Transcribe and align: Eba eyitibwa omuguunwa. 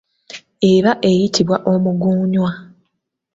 Eba 0.71 0.91
eyitibwa 1.09 1.57
omuguunwa. 1.71 2.51